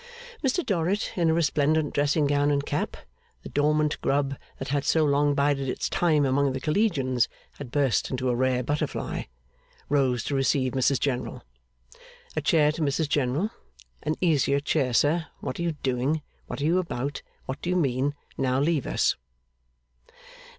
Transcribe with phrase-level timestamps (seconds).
[0.43, 2.97] Mr Dorrit, in a resplendent dressing gown and cap
[3.43, 7.27] the dormant grub that had so long bided its time among the Collegians
[7.59, 9.25] had burst into a rare butterfly
[9.89, 11.43] rose to receive Mrs General.
[12.35, 13.51] A chair to Mrs General.
[14.01, 17.75] An easier chair, sir; what are you doing, what are you about, what do you
[17.75, 18.15] mean?
[18.39, 19.15] Now, leave us!